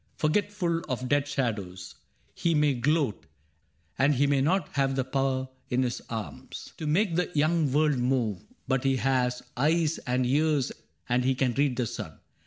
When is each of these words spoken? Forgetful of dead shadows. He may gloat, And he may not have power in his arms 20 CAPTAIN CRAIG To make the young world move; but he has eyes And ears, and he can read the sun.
Forgetful 0.15 0.79
of 0.89 1.07
dead 1.07 1.27
shadows. 1.27 1.93
He 2.33 2.55
may 2.55 2.73
gloat, 2.73 3.27
And 3.99 4.15
he 4.15 4.25
may 4.25 4.41
not 4.41 4.69
have 4.69 4.97
power 5.11 5.49
in 5.69 5.83
his 5.83 6.01
arms 6.09 6.73
20 6.75 6.75
CAPTAIN 6.75 6.75
CRAIG 6.75 6.77
To 6.77 6.87
make 6.87 7.15
the 7.33 7.39
young 7.39 7.71
world 7.71 7.99
move; 7.99 8.43
but 8.67 8.83
he 8.83 8.95
has 8.95 9.43
eyes 9.55 9.99
And 10.07 10.25
ears, 10.25 10.71
and 11.07 11.23
he 11.23 11.35
can 11.35 11.53
read 11.53 11.75
the 11.75 11.85
sun. 11.85 12.17